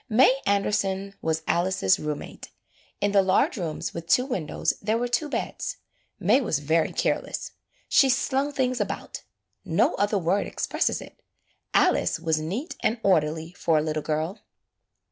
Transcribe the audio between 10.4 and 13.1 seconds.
expresses it. Alice was neat and